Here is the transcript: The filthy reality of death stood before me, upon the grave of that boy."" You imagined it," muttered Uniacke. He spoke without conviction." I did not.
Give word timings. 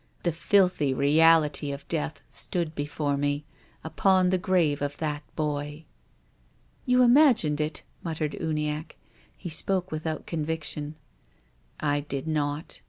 The 0.23 0.31
filthy 0.31 0.95
reality 0.95 1.71
of 1.71 1.87
death 1.87 2.23
stood 2.31 2.73
before 2.73 3.17
me, 3.17 3.45
upon 3.83 4.31
the 4.31 4.39
grave 4.39 4.81
of 4.81 4.97
that 4.97 5.21
boy."" 5.35 5.85
You 6.87 7.03
imagined 7.03 7.61
it," 7.61 7.83
muttered 8.03 8.33
Uniacke. 8.41 8.95
He 9.37 9.49
spoke 9.49 9.91
without 9.91 10.25
conviction." 10.25 10.95
I 11.79 11.99
did 11.99 12.27
not. 12.27 12.79